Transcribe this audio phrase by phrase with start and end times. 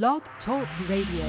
[0.00, 1.28] Blog Talk Radio.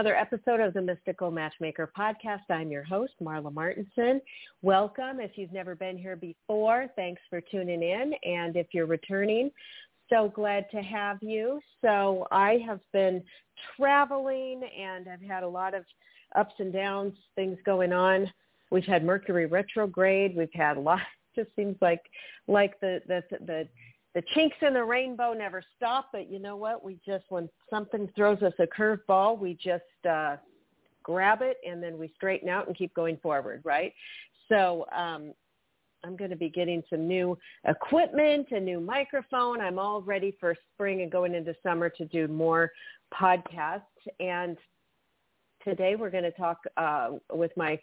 [0.00, 2.48] Another episode of the Mystical Matchmaker podcast.
[2.48, 4.22] I'm your host, Marla Martenson.
[4.62, 5.20] Welcome.
[5.20, 8.14] If you've never been here before, thanks for tuning in.
[8.24, 9.50] And if you're returning,
[10.08, 11.60] so glad to have you.
[11.82, 13.22] So I have been
[13.76, 15.84] traveling and I've had a lot of
[16.34, 18.32] ups and downs, things going on.
[18.70, 20.34] We've had Mercury retrograde.
[20.34, 21.00] We've had a lot.
[21.36, 22.00] Just seems like
[22.48, 23.68] like the the the
[24.14, 26.84] the chinks in the rainbow never stop, but you know what?
[26.84, 30.36] We just, when something throws us a curveball, we just uh,
[31.02, 33.92] grab it and then we straighten out and keep going forward, right?
[34.48, 35.32] So um,
[36.04, 39.60] I'm going to be getting some new equipment, a new microphone.
[39.60, 42.70] I'm all ready for spring and going into summer to do more
[43.14, 43.82] podcasts.
[44.18, 44.56] And
[45.64, 47.78] today we're going to talk uh, with my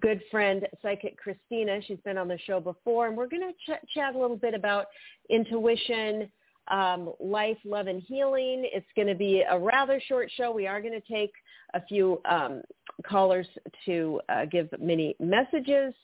[0.00, 1.80] good friend psychic Christina.
[1.86, 4.54] She's been on the show before, and we're going to ch- chat a little bit
[4.54, 4.86] about
[5.30, 6.30] intuition,
[6.68, 8.68] um, life, love, and healing.
[8.72, 10.50] It's going to be a rather short show.
[10.50, 11.32] We are going to take
[11.74, 12.62] a few um,
[13.08, 13.46] callers
[13.86, 15.94] to uh, give many messages,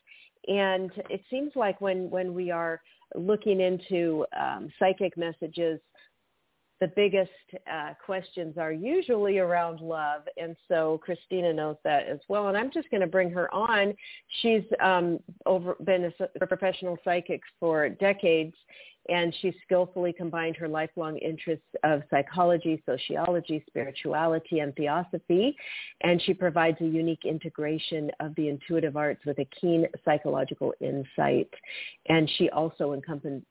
[0.47, 2.81] and it seems like when when we are
[3.15, 5.79] looking into um, psychic messages
[6.83, 7.31] the biggest
[7.71, 10.23] uh, questions are usually around love.
[10.35, 12.49] And so Christina knows that as well.
[12.49, 13.93] And I'm just going to bring her on.
[14.41, 18.53] She's um, over, been a, a professional psychic for decades
[19.09, 25.55] and she skillfully combined her lifelong interests of psychology, sociology, spirituality, and theosophy,
[26.01, 31.49] and she provides a unique integration of the intuitive arts with a keen psychological insight.
[32.07, 33.41] And she also encompasses,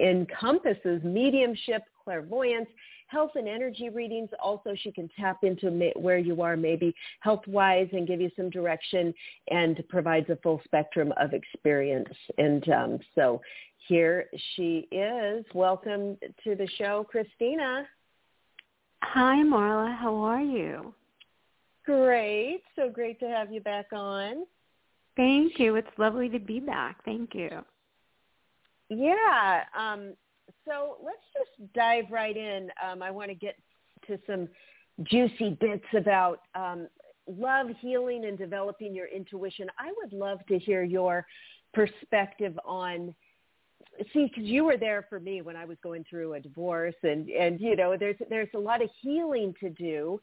[0.00, 2.68] encompasses mediumship, clairvoyance,
[3.12, 4.30] health and energy readings.
[4.42, 9.12] Also, she can tap into where you are maybe health-wise and give you some direction
[9.48, 12.08] and provides a full spectrum of experience.
[12.38, 13.42] And um, so
[13.88, 15.44] here she is.
[15.54, 17.86] Welcome to the show, Christina.
[19.02, 19.96] Hi, Marla.
[19.96, 20.94] How are you?
[21.84, 22.62] Great.
[22.76, 24.44] So great to have you back on.
[25.16, 25.76] Thank you.
[25.76, 27.04] It's lovely to be back.
[27.04, 27.50] Thank you.
[28.88, 29.64] Yeah.
[29.78, 30.14] Um,
[30.66, 32.70] so let's just dive right in.
[32.84, 33.56] Um, I want to get
[34.06, 34.48] to some
[35.04, 36.88] juicy bits about um,
[37.26, 39.68] love, healing, and developing your intuition.
[39.78, 41.26] I would love to hear your
[41.72, 43.14] perspective on
[44.12, 47.28] see because you were there for me when I was going through a divorce and
[47.28, 50.20] and you know there's there's a lot of healing to do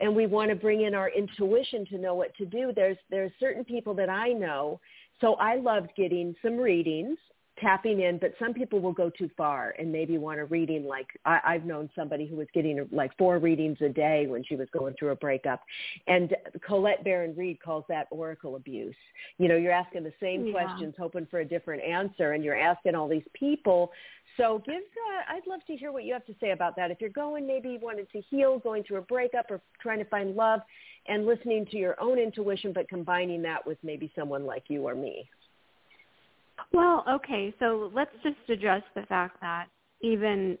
[0.00, 3.30] and we want to bring in our intuition to know what to do there's there's
[3.38, 4.80] certain people that I know
[5.20, 7.18] so I loved getting some readings
[7.60, 11.06] tapping in, but some people will go too far and maybe want a reading like
[11.24, 14.68] I, I've known somebody who was getting like four readings a day when she was
[14.72, 15.60] going through a breakup.
[16.06, 16.34] And
[16.66, 18.96] Colette Baron Reid calls that oracle abuse.
[19.38, 20.52] You know, you're asking the same yeah.
[20.52, 23.92] questions, hoping for a different answer, and you're asking all these people.
[24.36, 26.90] So give, uh, I'd love to hear what you have to say about that.
[26.90, 30.06] If you're going, maybe you wanted to heal, going through a breakup or trying to
[30.06, 30.60] find love
[31.06, 34.94] and listening to your own intuition, but combining that with maybe someone like you or
[34.94, 35.28] me.
[36.72, 39.66] Well, okay, so let's just address the fact that
[40.00, 40.58] even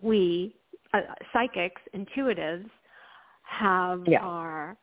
[0.00, 0.54] we,
[0.92, 1.00] uh,
[1.32, 2.68] psychics, intuitives,
[3.42, 4.20] have yeah.
[4.20, 4.76] our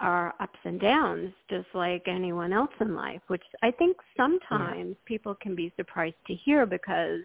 [0.00, 5.06] our ups and downs just like anyone else in life, which I think sometimes yeah.
[5.06, 7.20] people can be surprised to hear because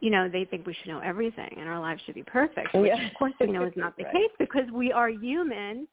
[0.00, 2.92] you know, they think we should know everything and our lives should be perfect, which
[2.94, 3.04] yeah.
[3.04, 4.14] of course we know is not the right.
[4.14, 5.88] case because we are human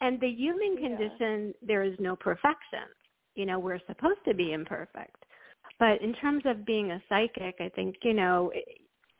[0.00, 2.84] and the human condition, there is no perfection.
[3.34, 5.24] You know, we're supposed to be imperfect.
[5.78, 8.50] But in terms of being a psychic, I think, you know,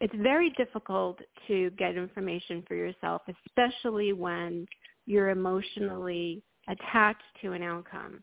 [0.01, 1.19] it's very difficult
[1.49, 4.67] to get information for yourself, especially when
[5.07, 8.23] you're emotionally attached to an outcome.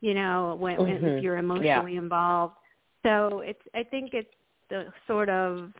[0.00, 1.06] You know, when, mm-hmm.
[1.06, 1.98] if you're emotionally yeah.
[1.98, 2.56] involved.
[3.04, 4.28] So it's I think it's
[4.68, 5.72] the sort of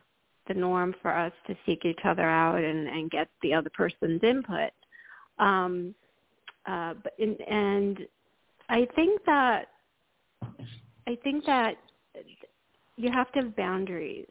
[0.47, 4.21] the norm for us to seek each other out and, and get the other person's
[4.23, 4.71] input.
[5.39, 5.95] Um,
[6.65, 7.99] uh, but in, and
[8.69, 9.67] I think that
[11.07, 11.75] I think that
[12.97, 14.27] you have to have boundaries.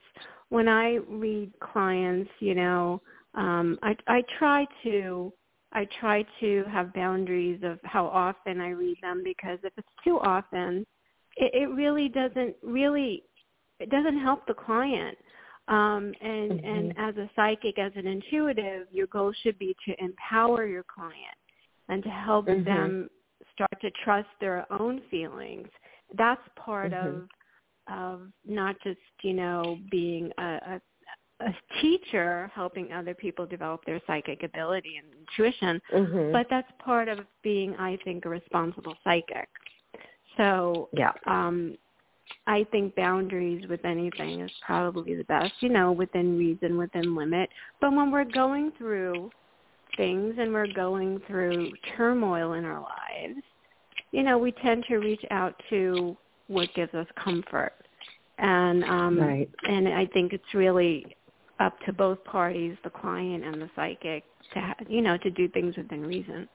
[0.49, 3.03] When I read clients, you know,
[3.35, 5.33] um, I, I try to
[5.75, 10.19] I try to have boundaries of how often I read them because if it's too
[10.21, 10.87] often,
[11.37, 13.23] it, it really doesn't really
[13.81, 15.17] it doesn't help the client.
[15.69, 16.67] Um, and mm-hmm.
[16.67, 21.37] and as a psychic, as an intuitive, your goal should be to empower your client
[21.89, 22.65] and to help mm-hmm.
[22.65, 23.09] them
[23.55, 25.69] start to trust their own feelings.
[26.17, 27.09] That's part mm-hmm.
[27.09, 27.29] of
[27.89, 30.81] of not just you know being a, a
[31.41, 36.33] a teacher helping other people develop their psychic ability and intuition, mm-hmm.
[36.33, 39.49] but that's part of being, I think, a responsible psychic.
[40.37, 41.13] So yeah.
[41.27, 41.77] um,
[42.47, 47.51] I think boundaries with anything is probably the best, you know, within reason, within limit.
[47.81, 49.31] But when we're going through
[49.97, 53.43] things and we're going through turmoil in our lives,
[54.13, 56.17] you know, we tend to reach out to
[56.47, 57.73] what gives us comfort.
[58.39, 59.51] And um right.
[59.69, 61.17] and I think it's really
[61.61, 64.25] up to both parties, the client and the psychic,
[64.55, 66.49] to ha- you know to do things within reason.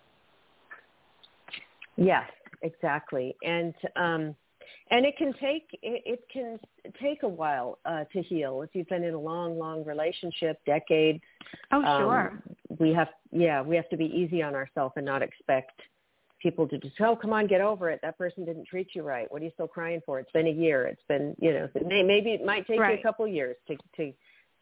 [1.96, 2.30] Yes,
[2.62, 4.36] exactly, and um,
[4.92, 6.60] and it can take it, it can
[7.02, 11.22] take a while uh, to heal if you've been in a long, long relationship, decades.
[11.72, 12.32] Oh, sure.
[12.32, 15.82] Um, we have yeah, we have to be easy on ourselves and not expect
[16.42, 19.32] people to just oh come on get over it that person didn't treat you right
[19.32, 22.32] what are you still crying for it's been a year it's been you know maybe
[22.32, 22.94] it might take right.
[22.94, 24.14] you a couple of years to to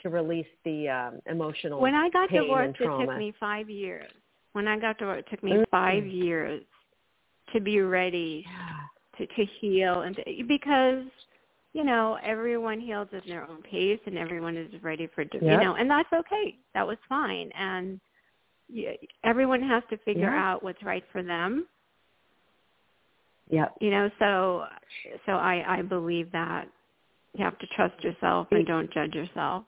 [0.06, 1.81] to release the um, emotional.
[1.81, 4.10] When I got divorced, it took me five years.
[4.54, 5.63] When I got divorced, it took me mm-hmm.
[5.72, 6.63] five years
[7.54, 8.45] to be ready
[9.18, 11.04] to to heal and to, because
[11.74, 15.42] you know everyone heals at their own pace and everyone is ready for yep.
[15.42, 16.57] you know and that's okay.
[16.74, 18.00] That was fine and
[19.24, 20.52] everyone has to figure yeah.
[20.54, 21.68] out what's right for them.
[23.50, 23.68] Yeah.
[23.80, 24.66] You know, so
[25.26, 26.66] so I I believe that
[27.34, 29.66] you have to trust yourself and don't judge yourself.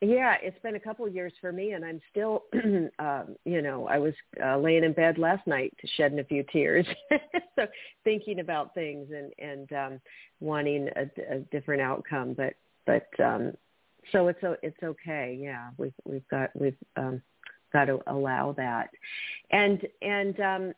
[0.00, 2.44] Yeah, it's been a couple of years for me, and I'm still,
[3.00, 4.14] um, you know, I was
[4.44, 6.86] uh, laying in bed last night shedding a few tears,
[7.56, 7.66] so
[8.04, 10.00] thinking about things and and um,
[10.38, 12.34] wanting a, a different outcome.
[12.34, 12.54] But
[12.86, 13.54] but um,
[14.12, 15.36] so it's it's okay.
[15.40, 17.20] Yeah, we've we've got we've um,
[17.72, 18.90] got to allow that,
[19.50, 20.72] and and um,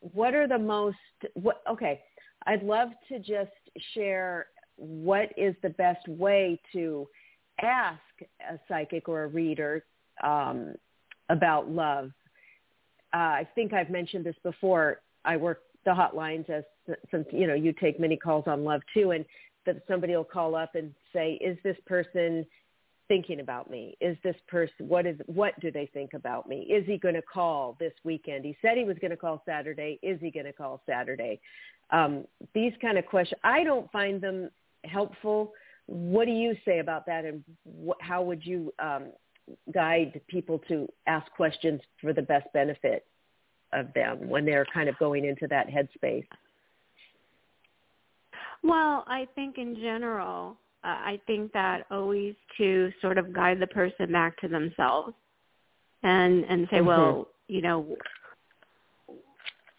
[0.00, 0.96] what are the most
[1.34, 1.62] what?
[1.70, 2.00] Okay,
[2.46, 3.50] I'd love to just
[3.94, 4.46] share
[4.76, 7.06] what is the best way to
[7.60, 8.00] ask
[8.48, 9.84] a psychic or a reader
[10.22, 10.74] um,
[11.28, 12.10] about love.
[13.12, 15.00] Uh, I think I've mentioned this before.
[15.24, 16.64] I work the hotlines as
[17.10, 19.24] since you know you take many calls on love too, and
[19.66, 22.46] that somebody will call up and say, "Is this person
[23.08, 23.96] thinking about me?
[24.00, 26.60] Is this person what is what do they think about me?
[26.62, 28.44] Is he going to call this weekend?
[28.44, 29.98] He said he was going to call Saturday.
[30.02, 31.40] Is he going to call Saturday?
[31.90, 34.50] Um, these kind of questions, I don't find them
[34.84, 35.52] helpful
[35.88, 39.06] what do you say about that, and wh- how would you um,
[39.72, 43.06] guide people to ask questions for the best benefit
[43.72, 46.26] of them when they're kind of going into that headspace?
[48.62, 53.66] Well, I think in general, uh, I think that always to sort of guide the
[53.66, 55.14] person back to themselves
[56.02, 56.86] and and say, mm-hmm.
[56.86, 57.96] well, you know,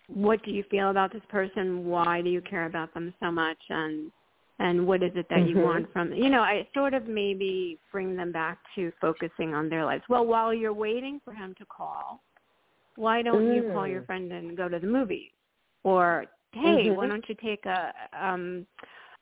[0.07, 1.85] what do you feel about this person?
[1.85, 3.57] Why do you care about them so much?
[3.69, 4.11] And
[4.59, 5.57] and what is it that mm-hmm.
[5.57, 9.69] you want from you know i sort of maybe bring them back to focusing on
[9.69, 12.21] their lives well while you're waiting for him to call
[12.95, 13.55] why don't mm.
[13.55, 14.05] you call your mm.
[14.05, 15.31] friend and go to the movies
[15.83, 16.95] or hey mm-hmm.
[16.95, 18.65] why don't you take a um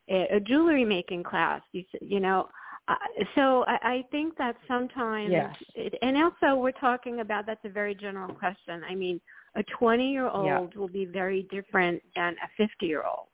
[0.08, 2.48] a, jewelry making class you you know
[2.88, 2.94] uh,
[3.34, 5.54] so I, I think that sometimes yes.
[5.74, 9.20] it, and also we're talking about that's a very general question i mean
[9.56, 10.80] a 20 year old yeah.
[10.80, 13.28] will be very different than a 50 year old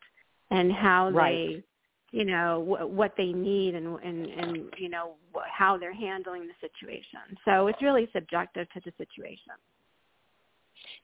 [0.50, 1.32] and how right.
[1.32, 1.64] they
[2.10, 5.14] you know w- what they need and and and you know
[5.50, 7.36] how they're handling the situation.
[7.44, 9.54] So it's really subjective to the situation.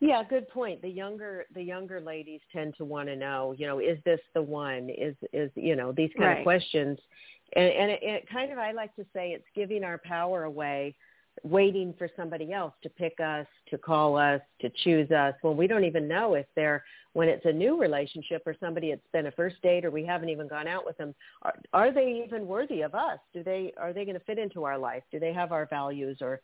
[0.01, 0.83] Yeah, good point.
[0.83, 4.43] The younger the younger ladies tend to want to know, you know, is this the
[4.43, 4.91] one?
[4.91, 6.39] Is is you know these kind right.
[6.39, 6.99] of questions,
[7.55, 10.95] and, and it, it kind of I like to say it's giving our power away
[11.43, 15.35] waiting for somebody else to pick us, to call us, to choose us.
[15.43, 19.07] when we don't even know if they're when it's a new relationship or somebody it's
[19.13, 21.15] been a first date or we haven't even gone out with them.
[21.43, 23.19] Are, are they even worthy of us?
[23.33, 25.03] Do they are they going to fit into our life?
[25.11, 26.41] Do they have our values or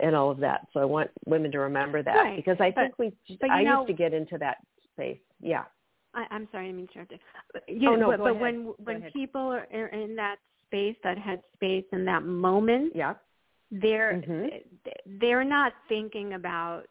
[0.00, 0.66] and all of that?
[0.72, 2.36] So I want women to remember that right.
[2.36, 4.58] because I but, think we but I know, used to get into that
[4.92, 5.18] space.
[5.40, 5.64] Yeah.
[6.14, 7.12] I, I'm sorry, I mean interrupt.
[7.68, 8.40] You oh, no, but, but ahead.
[8.40, 10.36] when when people are in that
[10.66, 13.14] space, that head space, in that moment, yeah
[13.70, 15.18] they're mm-hmm.
[15.20, 16.84] they're not thinking about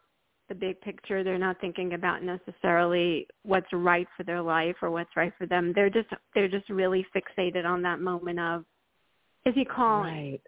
[0.48, 1.22] the big picture.
[1.22, 5.72] They're not thinking about necessarily what's right for their life or what's right for them.
[5.74, 8.64] They're just they're just really fixated on that moment of
[9.44, 10.32] is he calling?
[10.32, 10.40] Right.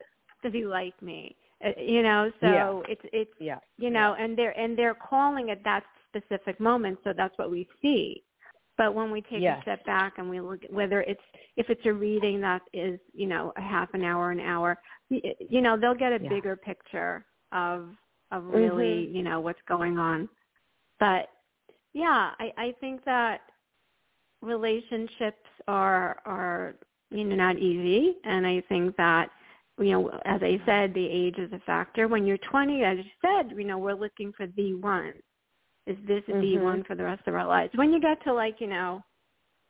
[0.43, 1.37] Does he like me?
[1.65, 2.81] Uh, you know, so yeah.
[2.89, 3.59] it's it's yeah.
[3.77, 4.25] you know, yeah.
[4.25, 8.23] and they're and they're calling at that specific moment, so that's what we see.
[8.79, 9.59] But when we take yes.
[9.59, 11.21] a step back and we look whether it's
[11.57, 14.79] if it's a reading that is you know a half an hour an hour,
[15.11, 16.29] you know they'll get a yeah.
[16.31, 17.91] bigger picture of
[18.33, 19.17] of really mm-hmm.
[19.17, 20.29] you know what's going on.
[20.99, 21.29] But
[21.93, 23.41] yeah, I I think that
[24.41, 26.75] relationships are are
[27.11, 29.29] you know not easy, and I think that
[29.79, 32.09] you know as I said, the age is a factor.
[32.09, 35.15] When you're 20, as you said, you know we're looking for the one
[35.87, 36.41] is this mm-hmm.
[36.41, 37.73] the one for the rest of our lives?
[37.75, 39.03] When you get to like, you know,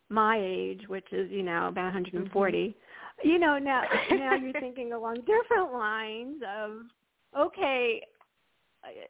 [0.09, 3.29] my age, which is, you know, about 140, mm-hmm.
[3.29, 6.83] you know, now now you're thinking along different lines of,
[7.39, 8.03] okay,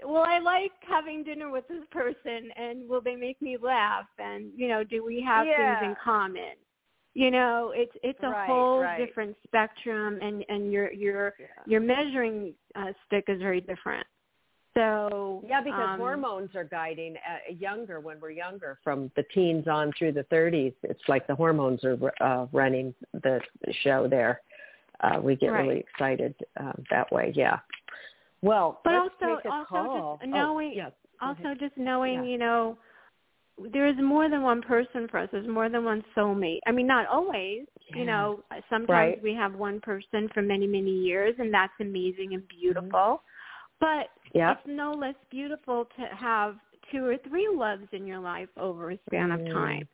[0.05, 4.07] well, I like having dinner with this person, and will they make me laugh?
[4.19, 5.81] And you know, do we have yeah.
[5.81, 6.55] things in common?
[7.15, 9.05] You know, it's it's a right, whole right.
[9.05, 11.47] different spectrum, and and your your yeah.
[11.67, 14.07] your measuring uh, stick is very different.
[14.75, 19.67] So yeah, because um, hormones are guiding uh, younger when we're younger, from the teens
[19.67, 20.75] on through the 30s.
[20.85, 23.41] It's like the hormones are uh, running the
[23.83, 24.43] show there.
[25.01, 25.67] Uh, we get right.
[25.67, 27.33] really excited um, that way.
[27.35, 27.59] Yeah.
[28.43, 30.19] Well, but also also call.
[30.21, 30.93] just knowing oh, yes.
[31.21, 32.31] also just knowing yeah.
[32.31, 32.79] you know
[33.73, 35.29] there is more than one person for us.
[35.33, 36.61] There's more than one soulmate.
[36.67, 37.67] I mean, not always.
[37.91, 37.99] Yeah.
[37.99, 39.23] You know, sometimes right.
[39.23, 42.91] we have one person for many many years, and that's amazing and beautiful.
[42.93, 43.25] Mm-hmm.
[43.81, 44.59] But yep.
[44.59, 46.57] it's no less beautiful to have
[46.93, 49.89] two or three loves in your life over a span of time.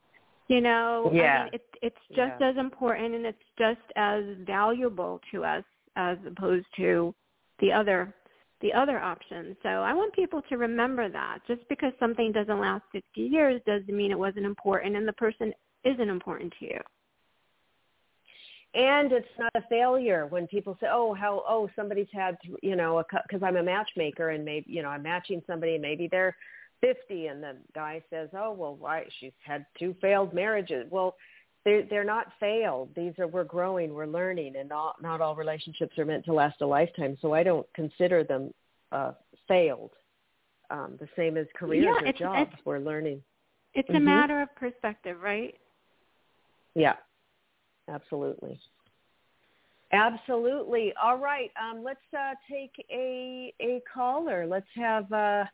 [0.49, 1.23] You know, yeah.
[1.23, 2.51] I mean, it, it's just yeah.
[2.51, 5.65] as important and it's just as valuable to us
[5.97, 7.15] as opposed to
[7.61, 8.15] the other
[8.61, 9.57] the other options.
[9.63, 11.39] So I want people to remember that.
[11.47, 15.53] Just because something doesn't last 50 years doesn't mean it wasn't important and the person
[15.85, 16.81] isn't important to you.
[18.75, 23.03] And it's not a failure when people say oh how oh somebody's had you know
[23.11, 26.37] because i'm a matchmaker and maybe you know i'm matching somebody and maybe they're
[26.83, 30.87] 50 and the guy says oh well why she's had two failed marriages.
[30.91, 31.17] Well
[31.67, 35.99] they're they're not failed these are we're growing we're learning and not not all relationships
[35.99, 38.51] are meant to last a lifetime so i don't consider them
[38.93, 39.13] uh
[39.47, 39.91] failed
[40.71, 43.21] um the same as careers yeah, or it's, jobs it's, we're learning
[43.75, 43.99] it's mm-hmm.
[43.99, 45.55] a matter of perspective right
[46.75, 46.95] yeah
[47.89, 48.59] Absolutely.
[49.93, 50.93] Absolutely.
[51.01, 51.51] All right.
[51.61, 54.47] Um, let's uh, take a a caller.
[54.47, 55.45] Let's have uh,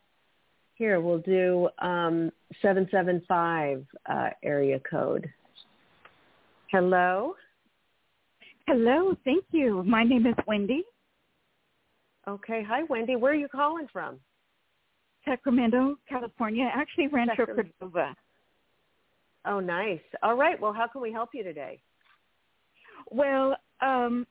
[0.73, 0.99] here.
[0.99, 5.31] We'll do um, seven seven five uh, area code.
[6.73, 7.35] Hello.
[8.65, 9.15] Hello.
[9.23, 9.83] Thank you.
[9.83, 10.83] My name is Wendy.
[12.27, 12.63] Okay.
[12.67, 13.15] Hi, Wendy.
[13.15, 14.19] Where are you calling from?
[15.23, 16.71] Sacramento, California.
[16.73, 17.45] Actually, Rancho.
[17.45, 18.15] Cordova.
[19.45, 19.99] Oh, nice.
[20.23, 20.59] All right.
[20.59, 21.79] Well, how can we help you today?
[23.11, 24.25] Well, um,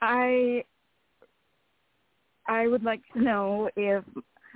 [0.00, 0.64] I
[2.48, 4.02] I would like to know if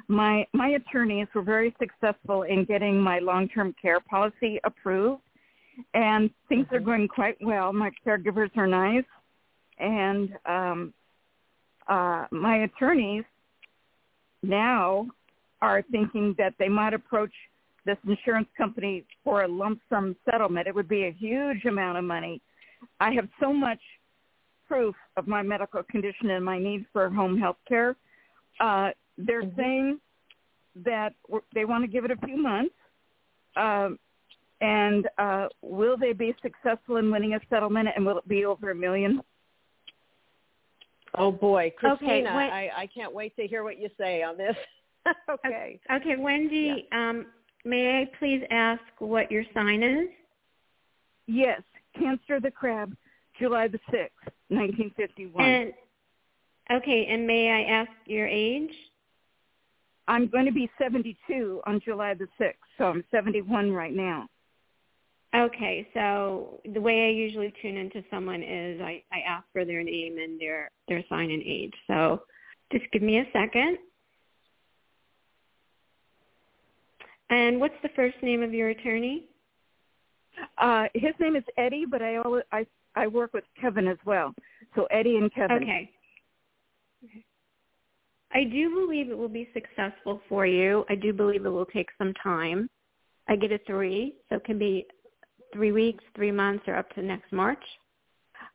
[0.09, 5.21] my my attorneys were very successful in getting my long-term care policy approved,
[5.95, 7.73] and things are going quite well.
[7.73, 9.05] My caregivers are nice,
[9.79, 10.95] and um,
[11.89, 13.25] uh, my attorneys
[14.43, 15.07] now
[15.63, 17.33] are thinking that they might approach
[17.87, 20.67] this insurance company for a lump sum settlement.
[20.67, 22.41] It would be a huge amount of money.
[23.01, 23.81] I have so much
[24.69, 27.97] proof of my medical condition and my need for home health care.
[28.61, 29.61] Uh, they're mm-hmm.
[29.61, 30.01] saying
[30.85, 31.13] that
[31.55, 32.75] they want to give it a few months.
[33.57, 33.99] Um,
[34.61, 38.71] and uh, will they be successful in winning a settlement and will it be over
[38.71, 39.21] a million?
[41.17, 44.37] Oh boy, Christina, okay, when, I, I can't wait to hear what you say on
[44.37, 44.55] this.
[45.31, 45.81] okay.
[45.93, 47.11] Okay, Wendy, yeah.
[47.11, 47.27] um,
[47.65, 50.09] May I please ask what your sign is?
[51.27, 51.61] Yes,
[51.99, 52.97] Cancer the Crab,
[53.39, 55.45] July the 6th, 1951.
[55.45, 55.73] And,
[56.73, 58.73] okay, and may I ask your age?
[60.09, 64.27] I'm going to be 72 on July the 6th, so I'm 71 right now.
[65.35, 69.83] Okay, so the way I usually tune into someone is I, I ask for their
[69.83, 71.75] name and their, their sign and age.
[71.87, 72.23] So
[72.73, 73.79] just give me a second.
[77.31, 79.27] And what's the first name of your attorney?
[80.59, 84.35] Uh, his name is Eddie, but I, always, I I work with Kevin as well.
[84.75, 85.59] So Eddie and Kevin.
[85.59, 85.91] Okay.
[87.05, 87.25] okay.
[88.33, 90.85] I do believe it will be successful for you.
[90.89, 92.69] I do believe it will take some time.
[93.29, 94.87] I get a three, so it can be
[95.53, 97.63] three weeks, three months, or up to next March.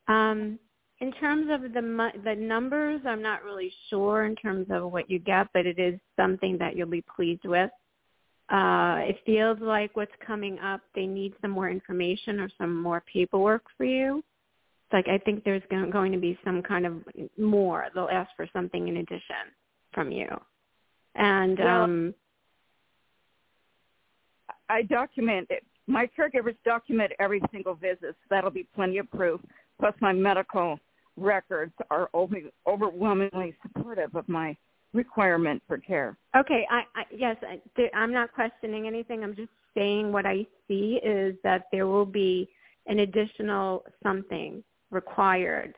[0.07, 0.59] Um,
[0.99, 5.19] in terms of the the numbers, I'm not really sure in terms of what you
[5.19, 7.69] get, but it is something that you'll be pleased with.
[8.49, 13.03] Uh, it feels like what's coming up, they need some more information or some more
[13.11, 14.23] paperwork for you.
[14.91, 17.03] So like I think there's going to be some kind of
[17.37, 17.87] more.
[17.93, 19.51] They'll ask for something in addition
[19.93, 20.27] from you,
[21.15, 22.13] and well, um,
[24.69, 25.65] I document it.
[25.87, 27.99] My caregivers document every single visit.
[28.01, 29.41] So that'll be plenty of proof.
[29.79, 30.79] Plus, my medical
[31.17, 32.37] records are over,
[32.67, 34.55] overwhelmingly supportive of my
[34.93, 36.17] requirement for care.
[36.35, 39.23] Okay, I, I yes, I, I'm not questioning anything.
[39.23, 42.49] I'm just saying what I see is that there will be
[42.87, 45.75] an additional something required,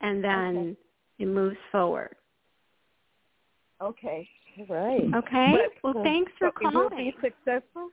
[0.00, 0.76] and then okay.
[1.20, 2.14] it moves forward.
[3.82, 4.28] Okay.
[4.58, 5.14] All right.
[5.14, 5.54] Okay.
[5.82, 6.76] But, well, uh, thanks for calling.
[6.76, 7.88] Will be successful?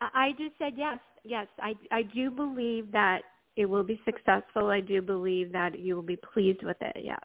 [0.00, 0.98] I just said yes.
[1.24, 3.22] Yes, I I do believe that
[3.56, 4.68] it will be successful.
[4.68, 6.96] I do believe that you will be pleased with it.
[7.02, 7.20] Yes.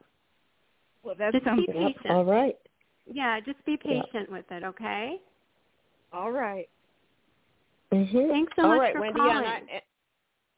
[1.03, 2.09] Well, that just sounds be patient.
[2.09, 2.57] All right.
[3.11, 4.63] Yeah, just be patient with it.
[4.63, 5.17] Okay.
[6.11, 6.67] All right.
[7.93, 8.29] Mm-hmm.
[8.29, 9.37] Thanks so All much right, for Wendy, calling.
[9.37, 9.81] And I,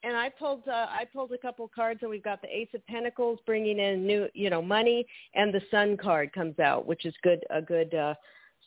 [0.04, 2.86] and I pulled uh, I pulled a couple cards, and we've got the Ace of
[2.88, 5.06] Pentacles bringing in new you know money,
[5.36, 7.94] and the Sun card comes out, which is good a good.
[7.94, 8.16] uh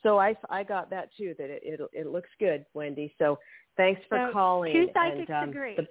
[0.03, 1.35] So I I got that too.
[1.37, 3.13] That it it, it looks good, Wendy.
[3.17, 3.39] So
[3.77, 4.73] thanks for so calling.
[4.73, 5.75] Two psychics and, um, agree.
[5.75, 5.87] The,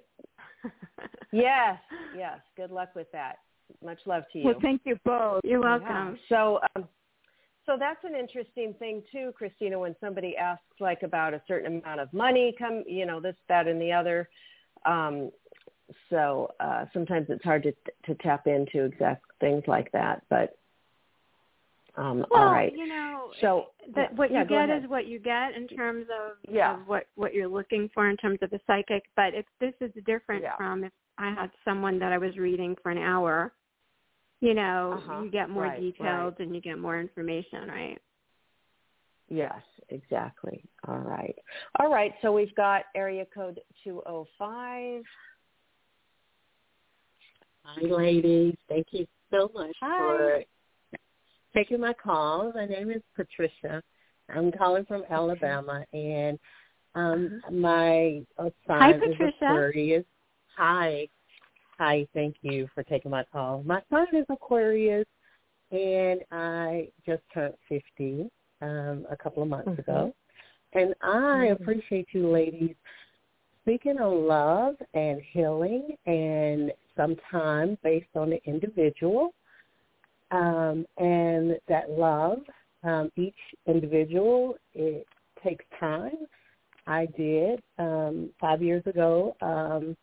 [1.31, 1.79] yes,
[2.15, 2.39] yes.
[2.55, 3.37] Good luck with that.
[3.83, 4.45] Much love to you.
[4.45, 5.41] Well, thank you both.
[5.43, 5.87] You're welcome.
[5.87, 6.15] Yeah.
[6.29, 6.87] So, um,
[7.65, 9.79] so that's an interesting thing too, Christina.
[9.79, 13.67] When somebody asks like about a certain amount of money, come, you know, this, that,
[13.67, 14.29] and the other.
[14.85, 15.31] Um,
[16.09, 17.73] so uh, sometimes it's hard to
[18.05, 20.23] to tap into exact things like that.
[20.29, 20.57] But
[21.97, 22.73] um, well, all right.
[22.73, 24.83] you know, so that what yeah, you get ahead.
[24.83, 26.75] is what you get in terms of, Yeah.
[26.79, 29.03] of what what you're looking for in terms of the psychic.
[29.15, 30.55] But if this is different Yeah.
[30.55, 33.53] from if I had someone that I was reading for an hour,
[34.39, 35.21] you know, Uh-huh.
[35.23, 36.39] you get more Right, details right.
[36.39, 38.01] and you get more information, right?
[39.29, 40.63] Yes, exactly.
[40.87, 41.35] All right.
[41.79, 42.13] All right.
[42.21, 45.03] So we've got area code 205.
[47.63, 48.55] Hi, ladies.
[48.67, 49.97] Thank you so much Hi.
[49.97, 50.43] for
[51.53, 52.51] taking my call.
[52.55, 53.83] My name is Patricia.
[54.29, 56.39] I'm calling from Alabama, and
[56.95, 59.15] um, my uh, Hi, sign is.
[59.41, 60.05] Aquarius.
[60.57, 61.07] Hi.
[61.79, 63.63] Hi, thank you for taking my call.
[63.65, 65.07] My sign is Aquarius,
[65.71, 68.29] and I just turned 50
[68.61, 69.79] um, a couple of months Mhm.
[69.79, 70.15] ago.
[70.73, 71.51] And I Mhm.
[71.53, 72.75] appreciate you ladies
[73.63, 79.33] speaking on love and healing and sometimes based on the individual
[80.31, 82.39] um, and that love
[82.83, 83.35] um, each
[83.67, 85.05] individual it
[85.43, 86.17] takes time
[86.87, 89.95] i did um, five years ago um,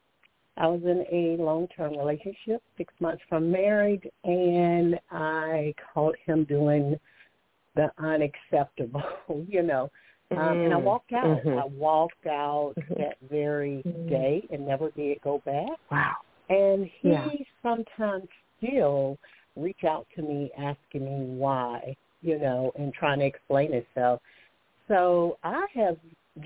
[0.57, 6.45] i was in a long term relationship six months from married and i caught him
[6.45, 6.99] doing
[7.75, 9.03] the unacceptable
[9.49, 9.91] you know
[10.33, 11.39] um, and I Mm, walked out.
[11.45, 11.59] mhm.
[11.59, 12.99] I walked out Mhm.
[12.99, 14.09] that very Mhm.
[14.09, 15.79] day and never did go back.
[15.91, 16.17] Wow.
[16.51, 17.31] And he Yeah.
[17.63, 19.19] sometimes still
[19.59, 24.21] reach out to me asking me why, you know, and trying to explain himself.
[24.87, 25.97] So I have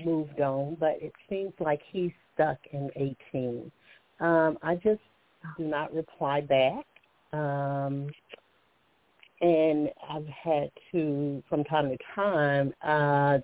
[0.05, 3.71] moved on, but it seems like he's stuck in 18.
[4.19, 5.01] Um, I just
[5.57, 6.85] do not reply back.
[7.31, 8.09] Um,
[9.41, 13.39] and I've had to, from time to time, uh,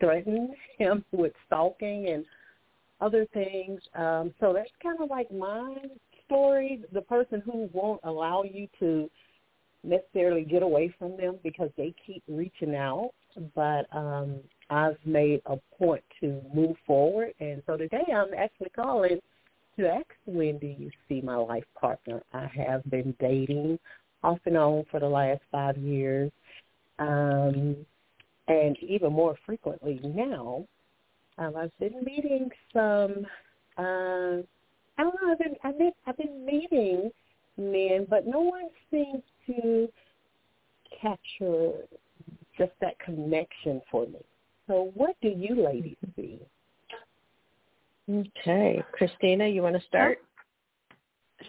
[0.00, 2.24] threaten him with stalking and
[3.00, 3.80] other things.
[3.94, 5.76] Um, so that's kind of like my
[6.26, 6.82] story.
[6.92, 9.10] The person who won't allow you to
[9.82, 13.10] necessarily get away from them because they keep reaching out.
[13.54, 17.32] But um, I've made a point to move forward.
[17.40, 19.20] And so today I'm actually calling
[19.78, 22.22] to ask when do you see my life partner?
[22.32, 23.78] I have been dating
[24.22, 26.32] off and on for the last five years.
[26.98, 27.76] Um,
[28.48, 30.66] and even more frequently now,
[31.38, 33.26] um, I've been meeting some.
[33.76, 34.42] Uh,
[34.98, 35.32] I don't know.
[35.32, 37.10] I've been I've been I've been meeting
[37.56, 39.88] men, but no one seems to
[41.00, 41.72] capture
[42.56, 44.20] just that connection for me.
[44.66, 46.40] So, what do you ladies see?
[48.08, 50.18] Okay, Christina, you want to start?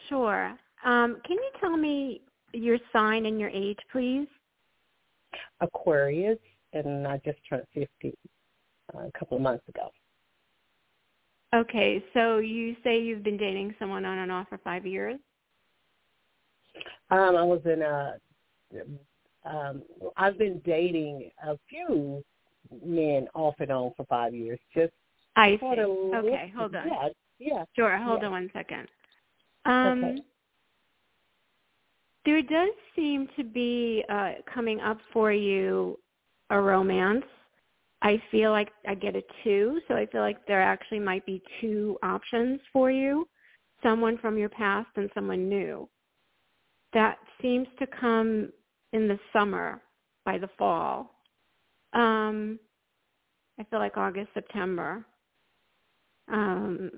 [0.09, 0.57] Sure.
[0.85, 2.21] Um, can you tell me
[2.53, 4.27] your sign and your age, please?
[5.61, 6.39] Aquarius,
[6.73, 8.15] and I just turned fifty
[8.93, 9.89] uh, a couple of months ago.
[11.55, 15.19] Okay, so you say you've been dating someone on and off for five years?
[17.09, 18.17] Um, I was in a.
[19.45, 19.81] Um,
[20.17, 22.23] I've been dating a few
[22.85, 24.59] men off and on for five years.
[24.75, 24.91] Just
[25.37, 25.79] I see.
[25.79, 26.87] Okay, hold on.
[26.87, 27.63] Yeah, yeah.
[27.75, 28.25] Sure, hold Yeah.
[28.27, 28.87] on one second.
[29.65, 30.21] Um, Okay.
[32.25, 35.97] There does seem to be uh, coming up for you
[36.49, 37.23] a romance.
[38.07, 41.43] I feel like I get a two, so I feel like there actually might be
[41.59, 43.27] two options for you.
[43.83, 45.87] someone from your past and someone new.
[46.93, 48.51] That seems to come
[48.93, 49.81] in the summer
[50.25, 51.21] by the fall.
[51.93, 52.59] Um,
[53.59, 55.05] I feel like August, September.
[56.31, 56.91] Um,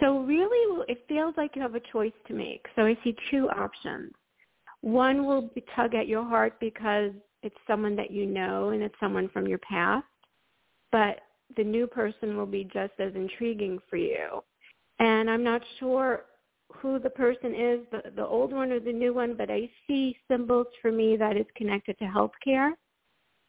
[0.00, 2.64] so really, it feels like you have a choice to make.
[2.74, 4.12] So I see two options.
[4.80, 7.12] One will tug at your heart because
[7.42, 10.06] it's someone that you know and it's someone from your past,
[10.90, 11.20] but
[11.56, 14.42] the new person will be just as intriguing for you.
[14.98, 16.24] And I'm not sure
[16.72, 20.16] who the person is, the, the old one or the new one, but I see
[20.28, 22.72] symbols for me that is connected to healthcare.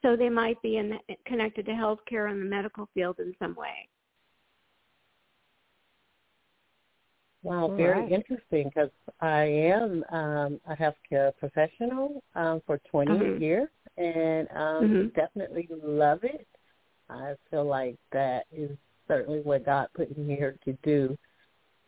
[0.01, 3.55] So they might be in the, connected to healthcare in the medical field in some
[3.55, 3.87] way.
[7.43, 8.11] Wow, All very right.
[8.11, 13.41] interesting because I am um, a healthcare professional um, for 20 mm-hmm.
[13.41, 15.07] years and um, mm-hmm.
[15.15, 16.47] definitely love it.
[17.09, 18.71] I feel like that is
[19.07, 21.17] certainly what God put me here to do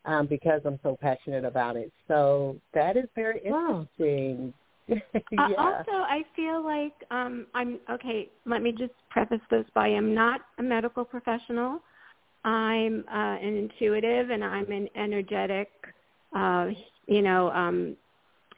[0.05, 1.91] um, because I'm so passionate about it.
[2.07, 4.53] So that is very interesting.
[4.53, 4.53] Wow.
[5.31, 5.39] yeah.
[5.39, 8.29] uh, also, I feel like um, I'm okay.
[8.45, 11.79] Let me just preface this by I'm not a medical professional.
[12.43, 15.69] I'm uh, an intuitive and I'm an energetic,
[16.35, 16.67] uh,
[17.07, 17.97] you know, um,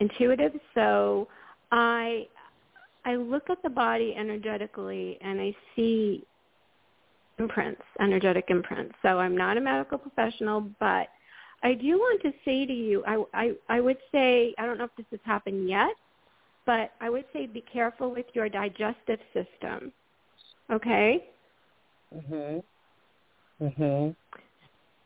[0.01, 0.51] intuitive.
[0.75, 1.29] So
[1.71, 2.27] I
[3.07, 6.27] I look at the body energetically and I see
[7.39, 8.95] imprints, energetic imprints.
[9.01, 11.07] So I'm not a medical professional, but
[11.63, 14.83] I do want to say to you, I, I, I would say, I don't know
[14.83, 15.95] if this has happened yet,
[16.65, 19.93] but I would say be careful with your digestive system.
[20.69, 21.29] Okay?
[22.13, 22.61] Mhm.
[23.61, 24.15] Mhm.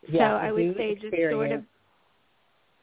[0.09, 1.63] Yeah, so I, I would say just sort of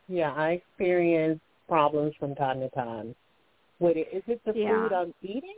[0.07, 3.17] Yeah, I experience problems from time to time.
[3.81, 4.89] With it, is it the yeah.
[4.89, 5.55] food I'm eating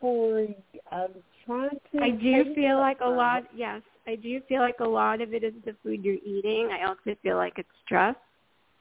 [0.00, 0.46] or
[0.90, 1.14] I'm
[1.46, 5.20] trying to I do feel like a lot yes, I do feel like a lot
[5.20, 6.70] of it is the food you're eating.
[6.70, 8.16] I also feel like it's stress.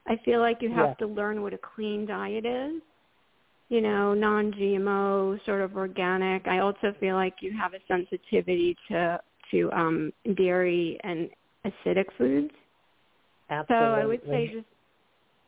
[0.08, 1.06] I feel like you have yeah.
[1.06, 2.82] to learn what a clean diet is.
[3.70, 6.46] You know, non-GMO, sort of organic.
[6.48, 11.30] I also feel like you have a sensitivity to to um, dairy and
[11.66, 12.52] acidic foods.
[13.50, 13.88] Absolutely.
[13.88, 14.66] So I would say just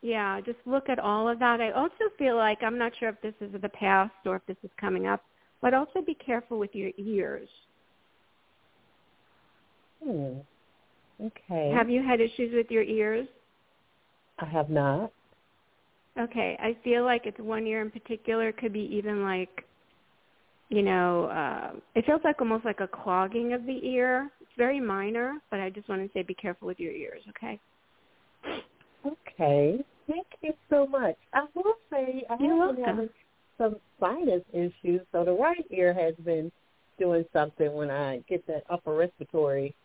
[0.03, 1.61] yeah, just look at all of that.
[1.61, 4.57] I also feel like I'm not sure if this is the past or if this
[4.61, 5.23] is coming up,
[5.61, 7.47] but also be careful with your ears.
[10.03, 10.39] Hmm.
[11.21, 11.71] Okay.
[11.73, 13.27] Have you had issues with your ears?
[14.39, 15.13] I have not.
[16.19, 16.57] Okay.
[16.61, 18.49] I feel like it's one ear in particular.
[18.49, 19.65] It could be even like
[20.69, 24.31] you know, uh, it feels like almost like a clogging of the ear.
[24.41, 27.59] It's very minor, but I just want to say be careful with your ears, okay?
[29.05, 29.83] Okay.
[30.07, 31.15] Thank you so much.
[31.33, 33.09] I will say I You're have been having
[33.57, 36.51] some sinus issues, so the right ear has been
[36.99, 39.75] doing something when I get that upper respiratory.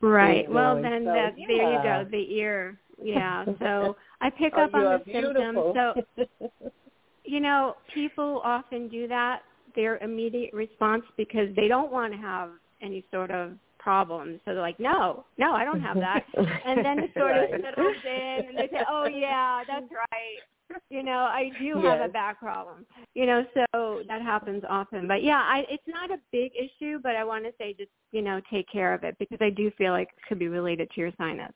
[0.00, 0.50] Right.
[0.50, 0.82] Well, going.
[0.82, 1.46] then so, that yeah.
[1.48, 2.78] there you go, the ear.
[3.02, 3.44] Yeah.
[3.58, 5.72] So I pick oh, up on the beautiful.
[5.76, 6.28] symptoms.
[6.50, 6.70] So
[7.24, 9.42] you know, people often do that
[9.74, 12.50] their immediate response because they don't want to have
[12.82, 14.40] any sort of problems.
[14.44, 16.24] So they're like, no, no, I don't have that.
[16.36, 17.54] and then it sort right.
[17.54, 20.80] of settles in and they say, oh yeah, that's right.
[20.90, 21.84] You know, I do yes.
[21.84, 22.84] have a back problem.
[23.14, 25.08] You know, so that happens often.
[25.08, 28.20] But yeah, I, it's not a big issue, but I want to say just, you
[28.20, 31.00] know, take care of it because I do feel like it could be related to
[31.00, 31.52] your sinus.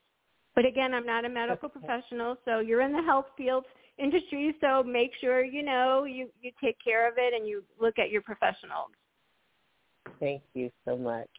[0.55, 1.79] But again, I'm not a medical okay.
[1.79, 3.65] professional, so you're in the health field
[3.97, 7.99] industry, so make sure you know you you take care of it and you look
[7.99, 8.89] at your professionals.
[10.19, 11.29] Thank you so much.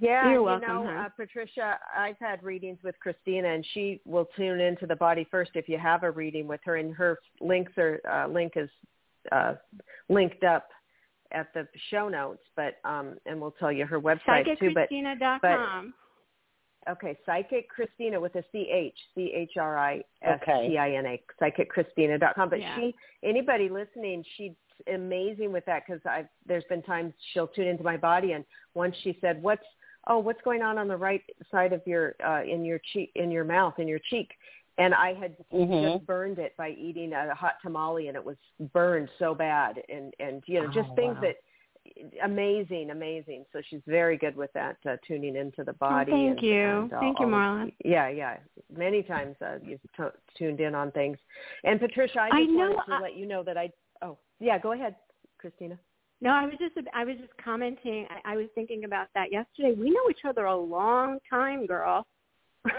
[0.00, 1.06] Yeah, You're welcome, you know, huh?
[1.06, 5.52] uh, Patricia, I've had readings with Christina, and she will tune into the body first
[5.54, 8.70] if you have a reading with her, and her links are uh, link is
[9.30, 9.54] uh,
[10.08, 10.68] linked up
[11.30, 14.72] at the show notes, but um, and we'll tell you her website too.
[14.74, 14.88] But,
[15.42, 15.58] but
[16.88, 21.06] Okay, Psychic Christina with a C H C H R I S T I N
[21.06, 22.48] A psychicchristina.com.
[22.48, 22.74] But Yeah.
[22.74, 24.52] she, anybody listening, she's
[24.92, 28.96] amazing with that because I've there's been times she'll tune into my body, and once
[29.04, 29.64] she said, "What's
[30.06, 33.30] oh, what's going on on the right side of your uh, in your cheek, in
[33.30, 34.30] your mouth, in your cheek?"
[34.78, 35.92] And I had Mhm.
[35.94, 38.36] just burned it by eating a hot tamale, and it was
[38.72, 41.20] burned so bad, and and you know just Oh, things wow.
[41.22, 41.36] that
[42.22, 43.44] amazing, amazing.
[43.52, 46.12] So she's very good with that, uh, tuning into the body.
[46.12, 46.52] Oh, thank and, you.
[46.62, 48.38] and, uh, Thank you, all of- yeah, yeah.
[48.70, 51.18] Many times uh, you've t- tuned in on things.
[51.64, 53.70] And Patricia, I just I know, wanted to I- let you know that I.
[54.00, 54.58] Oh, yeah.
[54.58, 54.96] Go ahead,
[55.38, 55.78] Christina.
[56.22, 58.06] No, I was just I was just commenting.
[58.08, 59.74] I, I was thinking about that yesterday.
[59.76, 62.06] We know each other a long time, girl.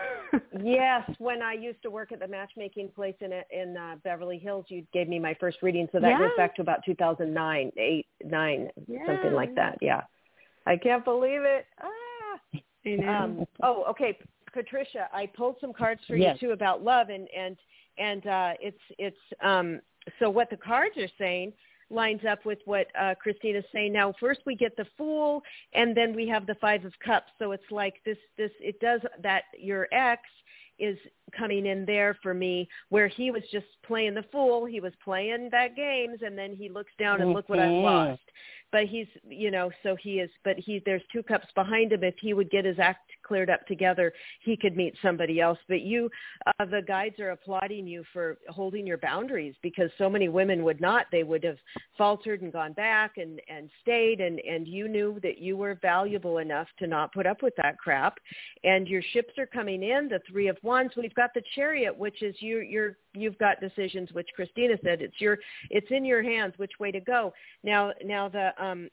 [0.64, 4.66] yes, when I used to work at the matchmaking place in in uh, Beverly Hills,
[4.70, 8.70] you gave me my first reading, so that goes back to about 2009, eight, nine,
[9.06, 9.78] something like that.
[9.82, 10.02] Yeah,
[10.66, 11.66] I can't believe it.
[11.82, 12.60] Ah.
[12.86, 13.12] I know.
[13.12, 14.18] Um, oh, okay.
[14.54, 16.38] Patricia, I pulled some cards for yes.
[16.40, 17.58] you too about love, and and
[17.98, 19.82] and uh, it's it's um,
[20.20, 21.52] so what the cards are saying
[21.90, 23.94] lines up with what uh, Christina's saying.
[23.94, 25.42] Now, first we get the Fool,
[25.74, 27.32] and then we have the Five of Cups.
[27.40, 30.22] So it's like this this it does that your ex
[30.80, 30.98] is
[31.38, 35.48] coming in there for me where he was just playing the fool he was playing
[35.52, 37.86] that games and then he looks down and look what i've Mm-hmm.
[37.86, 38.22] lost
[38.74, 42.04] but he's you know so he is but he there's two cups behind him.
[42.04, 45.60] If he would get his act cleared up together he could meet somebody else.
[45.70, 46.10] But you
[46.48, 50.82] uh, the guides are applauding you for holding your boundaries because so many women would
[50.82, 51.06] not.
[51.12, 51.60] They would have
[51.98, 56.40] faltered and gone back and and stayed and and you knew that you were valuable
[56.40, 58.18] enough to not put up with that crap.
[58.64, 60.96] And your ships are coming in the three of wands.
[60.98, 65.20] We've got the chariot which is you you're you've got decisions which christina said it's
[65.20, 65.38] your
[65.70, 67.34] it's in your hands which way to go.
[67.64, 68.90] Now now the um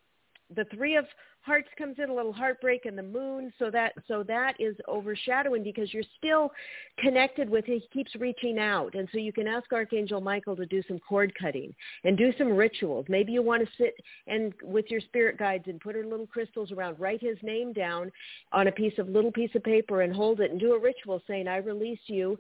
[0.55, 1.05] the three of
[1.43, 5.63] hearts comes in a little heartbreak and the moon so that so that is overshadowing
[5.63, 6.51] because you're still
[6.99, 8.95] connected with he keeps reaching out.
[8.95, 12.49] And so you can ask archangel michael to do some cord cutting and do some
[12.49, 13.07] rituals.
[13.09, 13.95] Maybe you want to sit
[14.27, 18.13] and with your spirit guides and put her little crystals around write his name down
[18.53, 21.23] on a piece of little piece of paper and hold it and do a ritual
[21.27, 22.39] saying i release you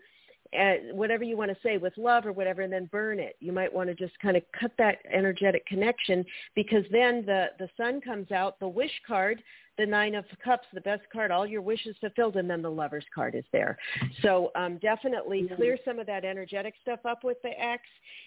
[0.59, 3.37] uh, whatever you want to say with love or whatever and then burn it.
[3.41, 7.69] You might want to just kind of cut that energetic connection because then the the
[7.77, 9.43] sun comes out the wish card
[9.79, 13.05] the nine of cups the best card all your wishes fulfilled and then the lovers
[13.15, 13.79] card is there.
[14.23, 17.83] So um definitely clear some of that energetic stuff up with the ex.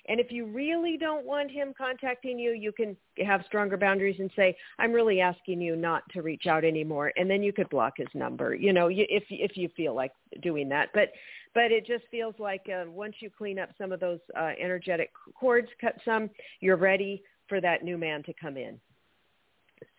[0.07, 4.31] And if you really don't want him contacting you you can have stronger boundaries and
[4.35, 7.95] say i'm really asking you not to reach out anymore and then you could block
[7.97, 8.55] his number.
[8.55, 10.89] You know if if you feel like doing that.
[10.93, 11.09] But
[11.53, 15.11] but it just feels like uh, once you clean up some of those uh, energetic
[15.35, 18.79] cords, cut some, you're ready for that new man to come in.